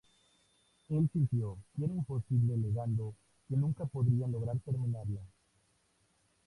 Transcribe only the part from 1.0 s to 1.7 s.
sintió